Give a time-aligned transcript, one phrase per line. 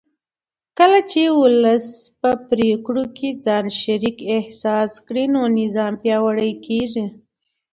[0.77, 1.87] کله چې ولس
[2.21, 7.05] په پرېکړو کې ځان شریک احساس کړي نو نظام پیاوړی کېږي